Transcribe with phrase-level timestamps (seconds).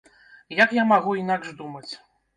[0.63, 1.87] Як я магу інакш думаць?